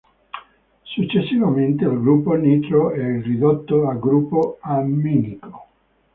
Successivamente 0.83 1.83
il 1.83 2.01
gruppo 2.01 2.33
nitro 2.33 2.89
è 2.89 3.03
il 3.05 3.21
ridotto 3.21 3.87
a 3.87 3.93
gruppo 3.93 4.57
amminico. 4.61 5.67